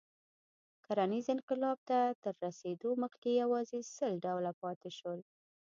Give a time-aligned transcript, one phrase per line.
[0.85, 5.19] کرنیز انقلاب ته تر رسېدو مخکې یواځې سل ډوله پاتې شول.